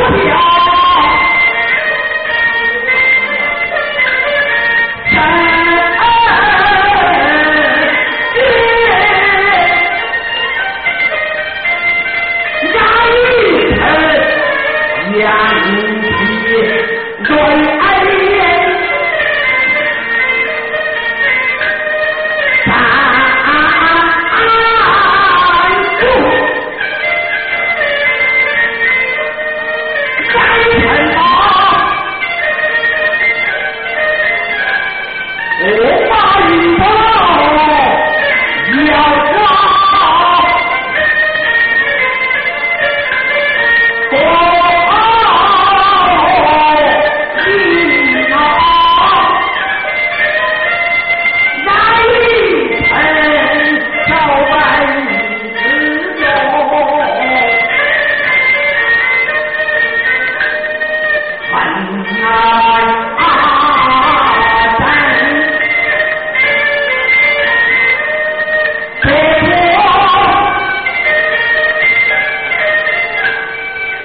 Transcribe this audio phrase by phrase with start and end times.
[0.00, 0.40] 小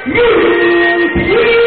[0.05, 1.64] 命。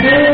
[0.00, 0.27] Hey!